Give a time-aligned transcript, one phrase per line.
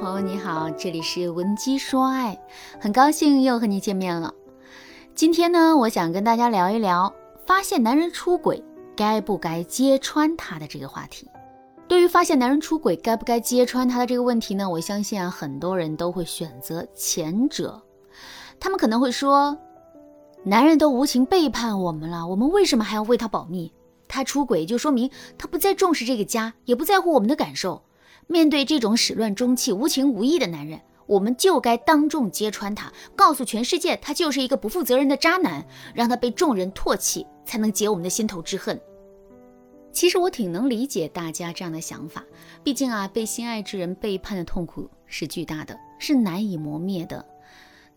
[0.00, 2.38] 朋友，你好，这里是文姬说爱，
[2.80, 4.32] 很高兴又和你见面了。
[5.12, 7.12] 今天呢，我想跟大家聊一聊
[7.44, 8.62] 发现男人出轨
[8.96, 11.28] 该不该揭穿他的这个话题。
[11.88, 17.82] 对于发现男人出轨该不该揭穿他的这个问题呢，我相信啊，很多人都会选择前者。
[18.60, 19.58] 他们可能会说，
[20.44, 23.72] 男人都无情背叛我们了，我们为什么还要为他保密？
[24.06, 27.82] 他出轨就说明他不再重视这个家，也不在乎我们的感受。
[28.30, 38.78] 面对这种始乱终弃、无情无义的男人，我们就该当众揭穿他，告诉全世界他就是一个不负责任的渣男，让他被众人唾弃，才能解我们的心头之恨。
[39.90, 42.22] 其实我挺能理解大家这样的想法，
[42.62, 47.24] 毕竟啊，被心爱之人背叛的痛苦是巨大的，是难以磨灭的。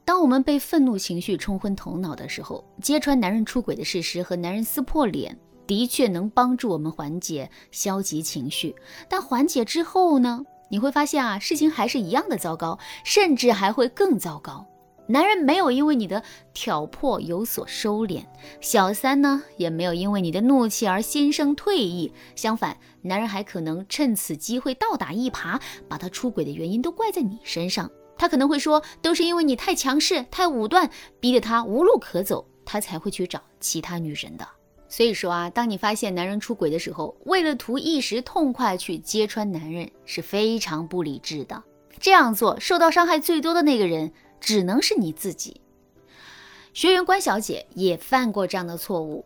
[0.06, 5.38] 当我们被愤怒情绪冲昏头脑的时候，揭穿男人出轨的事实和男人撕破脸。
[5.68, 8.76] 的确能帮助我们缓解消极情绪，
[9.08, 10.44] 但缓解之后呢？
[10.70, 14.66] 你会发现啊，事情还是一样的糟糕，甚至还会更糟糕。
[15.08, 18.24] 男人没有因为你的挑破有所收敛，
[18.62, 22.14] 小三呢也没有因为你的怒气而心生退意。
[22.38, 27.92] 相反，男人还可能趁此机会倒打一耙，把他出轨的原因都怪在你身上。
[28.18, 34.48] 他可能会说，都是因为你太强势、太武断，逼得他无路可走，他才会去找其他女人的。
[34.92, 41.64] 所以说啊，当你发现男人出轨的时候，为了图一时痛快去揭穿男人是非常不理智的。
[42.02, 45.62] 这样做受到伤害最多的那个人只能是你自己。
[46.74, 49.24] 学员关小姐也犯过这样的错误。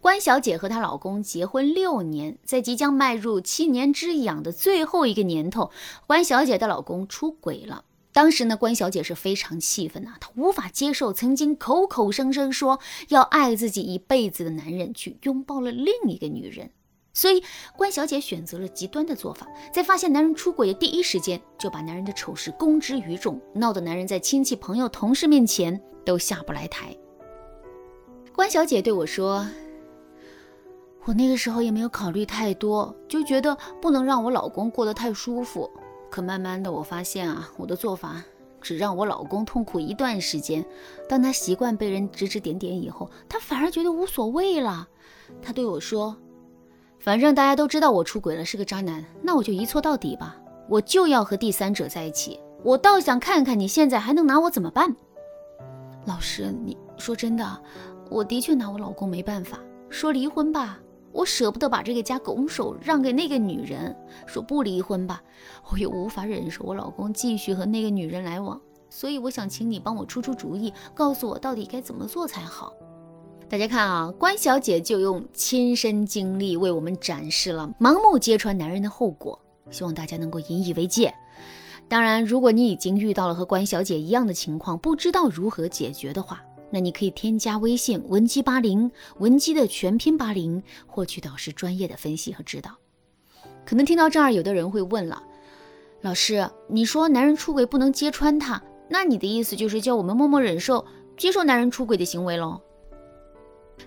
[0.00, 5.72] 关小姐和她老公结婚六年，在即将迈入七年之痒的最后一个年头，
[6.06, 7.84] 关小姐的老公出轨了。
[8.16, 16.70] 当时呢，关小姐是非常气愤呐，她无法接受曾经口口声声说要爱自己一辈子的男人去拥抱了另一个女人，
[17.12, 17.44] 所以
[17.76, 26.96] 关小姐选择了极端的做法，在发现男人出轨的第一时间就把男人的丑事公之于众，闹得男人在亲戚、朋友、同事面前都下不来台。
[28.32, 29.46] 关小姐对我说
[31.04, 35.70] ：“我那个时候也没有考虑太多，就觉得不能让我老公过得太舒服。”
[36.16, 38.22] 可慢慢的，我发现啊，我的做法
[38.58, 40.64] 只让我老公痛苦一段时间。
[41.06, 44.88] 当他习惯被人指指点点以后，他反而觉得无所谓了。
[45.42, 46.16] 他对我说
[46.98, 50.34] ：“反正大家都知道我出轨了，是个渣男，那我就一错到底吧。
[50.70, 52.40] 我就要和第三者在一起。
[52.64, 54.96] 我倒想看看你现在还能拿我怎么办。”
[56.08, 57.62] 老师，你说真的，
[58.08, 59.58] 我的确拿我老公没办法，
[59.90, 60.80] 说离婚吧。
[61.16, 63.96] 我舍不得把这个家拱手让给那个女人，
[64.26, 65.22] 说不离婚吧，
[65.70, 68.60] 我又无法忍受我老公继续和那个女人来往，
[68.90, 72.70] 所以我想请你帮我出出主意，告诉我到底该怎么做才好。
[73.48, 79.40] 大家看啊，关小姐就用亲身经历为我们展示了盲目揭穿男人的后果，
[79.70, 81.14] 希望大家能够引以为戒。
[81.88, 92.72] 当然，如果你已经遇到了和关小姐一样的情况，不知道如何解决的话，那你可以添加微信文姬八零，文姬的全拼八零，获取导师专业的分析和指导。
[93.64, 95.22] 可能听到这儿，有的人会问了，
[96.00, 100.84] 老师，你说男人出轨不能揭穿他，那你的意思就是叫我们默默忍受，
[101.16, 102.60] 接受男人出轨的行为喽？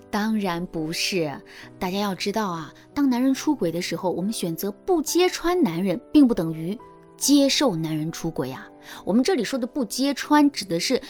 [0.09, 1.40] 当然不是，
[1.78, 6.78] 大家要知道啊，当男人出轨的时候，我们选择不揭穿男人，并不等于
[7.17, 8.67] 接受男人出轨啊。
[9.03, 11.01] 我们这里说的不揭穿，指的是。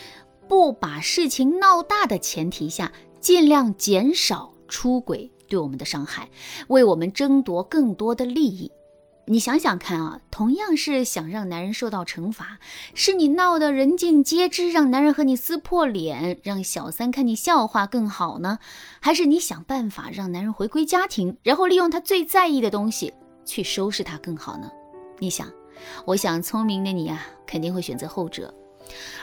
[0.50, 6.28] 不把事情闹大的前提下，尽量减少出轨对我们的伤害，
[6.70, 8.72] 为我们争夺更多的利益。
[9.28, 12.58] 你想想看啊，同样是想让男人受到惩罚，
[12.96, 18.58] 是你闹得人尽皆知，让男人和你撕破脸，让小三看你笑话更好呢？
[19.00, 23.14] 还是你想办法让男人回归家庭，然后利用他最在意的东西
[23.46, 24.72] 去收拾他更好呢？
[25.20, 25.48] 你想，
[26.06, 28.52] 我想聪明的你啊，肯定会选择后者。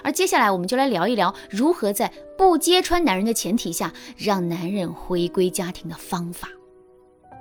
[0.02, 6.48] 而接下来，我们就来聊一聊如何在不揭穿男人的前提下，让男人回归家庭的方法。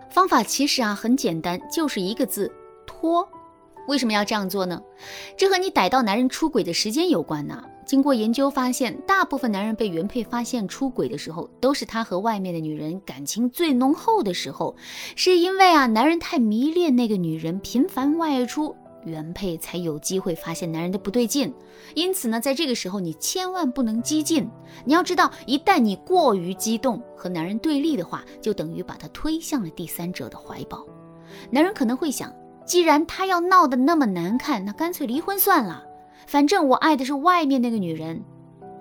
[0.09, 2.51] 方法其实啊很简单，就是一个字：
[2.85, 3.27] 拖。
[3.87, 4.81] 为什么要这样做呢？
[5.37, 7.63] 这和你逮到男人出轨的时间有关呢。
[7.85, 14.75] 经过研究发现，大部分男人被原配发现出轨的时候，都是他和外面的女人感情最浓厚的时候，
[15.15, 18.75] 是因为啊男人太迷恋那个女人，频繁外出。
[19.05, 21.53] 原配才有机会发现男人的不对劲，
[21.93, 24.49] 因此呢，在这个时候你千万不能激进。
[24.83, 30.85] 你要知道，一旦你过于激动和男人对立的话，就等于把他推向了第三者的怀抱。
[31.49, 32.33] 男人可能会想，
[32.65, 35.83] 既然他要闹得那么难看，那干脆离婚算了。
[36.27, 38.21] 反正我爱的是外面那个女人，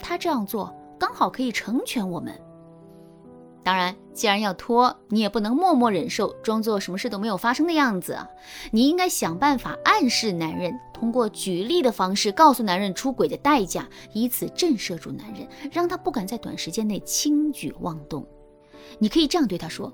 [0.00, 2.34] 他这样做刚好可以成全我们。
[3.64, 8.18] 当然，既然要拖，你也不能默默忍受，装作什么事都没有发生的样子。
[8.70, 18.24] 你应该想办法暗示男人，通过举例的方式告诉男人出轨的代价，以此震慑住男人，让他不敢在短时间内轻举妄动。
[18.98, 19.90] 你可以这样对他说：“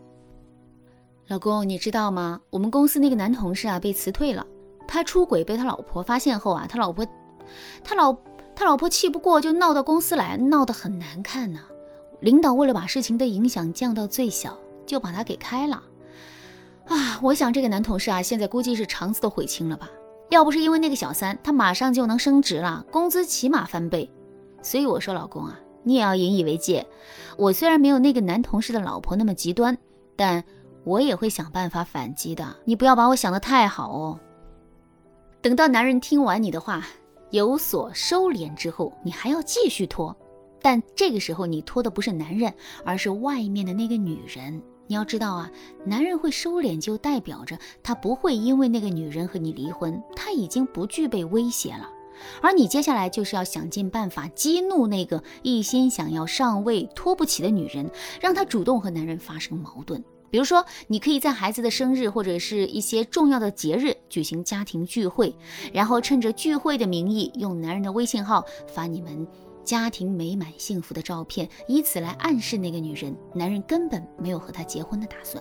[1.29, 2.41] 老公，你知道吗？
[2.51, 4.45] 我们公司那个男同事啊，被辞退了。
[4.89, 7.07] 他出轨被他老婆发现后啊，他老婆，
[7.85, 8.17] 他老
[8.57, 11.61] 他老婆气不过，就闹到公司来，闹得很难看呢。”
[12.21, 14.57] 领导为了把事情的影响降到最小，
[14.87, 15.83] 就把他给开了。
[16.87, 19.89] 啊，我想这个男同事啊，现在估计是肠子都悔青了吧？
[20.29, 24.11] 要不是因为那个小三，他马上就能升职了，工资起码翻倍。
[24.63, 26.87] 所以我说，老公啊，你也要引以为戒。
[27.37, 29.77] 我虽然没有那个男同事的老婆那么极端，
[30.17, 30.45] 但
[30.85, 32.57] 我也会想办法反击的。
[32.65, 34.21] 你不要把我想得太好哦。
[35.41, 36.87] 等到男人听完你的话，
[37.31, 40.15] 有所收敛之后，你还要继续拖。
[40.63, 42.53] 但这个时候，你拖的不是男人，
[42.85, 44.63] 而是外面的那个女人。
[44.87, 45.51] 你要知道啊，
[45.85, 51.89] 男人会收敛，就代表着他不会因为那个女人和你离婚，他已经不具备威胁了。
[52.43, 57.89] 而你接下来就是要想尽办法激怒那个一心想要上位、拖不起的女人，
[58.21, 60.05] 让她主动和男人发生矛盾。
[60.29, 65.35] 比如说，你可以在孩子的生日或者是一些重要的节日举行家庭聚会，
[65.73, 69.27] 然后趁着聚会的名义，用男人的微信号发你们。
[69.71, 75.41] 家庭美满幸福的照片，以此来暗示那个女人，男人根本没有和她结婚的打算。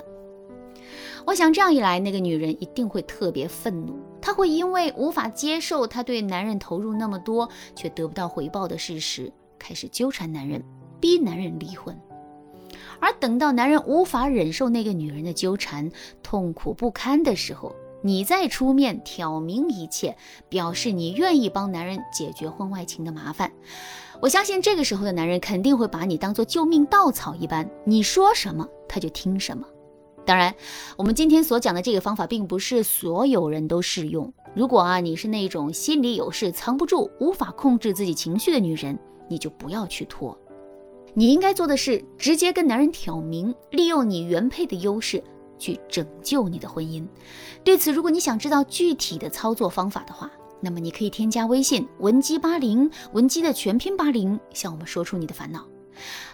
[1.26, 10.64] 我想这样一来，那个女人一定会特别愤怒，她会因为无法接受她对男人投入那么多却得不到回报的事实，开始纠缠男人，
[11.00, 12.00] 逼男人离婚。
[13.00, 15.90] 而等到男人无法忍受那个女人的纠缠，
[16.22, 20.16] 痛苦不堪的时候，你再出面挑明一切，
[20.48, 23.52] 表示你愿意帮男人解决婚外情的麻烦。
[24.22, 29.66] 我相信这个时候的男人肯定会把你当做救命稻草一般，你说什么他就听什么。
[30.26, 30.54] 当然，
[30.98, 34.32] 我们今天所讲的这个方法并不是所有人都适用。
[34.54, 38.98] 如果啊你是那种心里有事藏不住、无法控制自己情绪的女人，
[39.28, 40.38] 你就不要去拖。
[41.16, 45.24] 你应该做的是直接跟男人挑明，利用你原配的优势
[45.60, 47.06] 去拯救你的婚姻。
[47.64, 55.68] 对此，如果你想知道具体的操作方法的话，那么你可以添加微信文姬八零，文姬的全拼八零，向我们说出你的烦恼。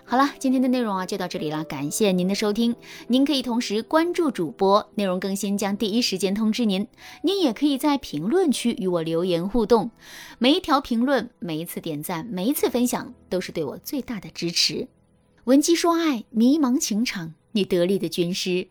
[0.04, 2.76] 好了，今天的内容啊就到这里了，感谢您的收听。
[3.08, 6.88] 您可以同时关注主播，内容更新将第一时间通知您。
[7.24, 9.90] 您也可以在评论区与我留言互动，
[10.38, 14.88] 每一条评论、每一次点赞、每一次分享，都是对我最大的支持。
[15.46, 18.68] 文姬说爱，迷茫情场，你得力的军师。